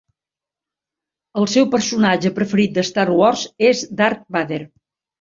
El 1.41 1.45
seu 1.57 1.69
personatge 1.77 2.33
preferit 2.41 2.75
de 2.81 2.87
Star 2.91 3.09
Wars 3.21 3.47
és 3.71 3.89
Darth 4.03 4.29
Vader. 4.41 4.63